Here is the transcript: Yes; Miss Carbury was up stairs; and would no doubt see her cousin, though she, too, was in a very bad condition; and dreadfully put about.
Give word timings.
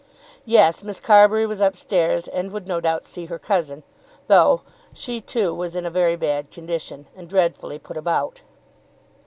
Yes; 0.47 0.81
Miss 0.81 0.99
Carbury 0.99 1.45
was 1.45 1.61
up 1.61 1.75
stairs; 1.75 2.27
and 2.27 2.51
would 2.51 2.67
no 2.67 2.79
doubt 2.81 3.05
see 3.05 3.27
her 3.27 3.37
cousin, 3.37 3.83
though 4.25 4.61
she, 4.95 5.21
too, 5.21 5.53
was 5.53 5.75
in 5.75 5.85
a 5.85 5.91
very 5.91 6.15
bad 6.15 6.49
condition; 6.49 7.05
and 7.15 7.29
dreadfully 7.29 7.77
put 7.77 7.97
about. 7.97 8.41